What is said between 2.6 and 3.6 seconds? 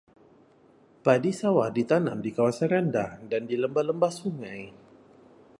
rendah dan di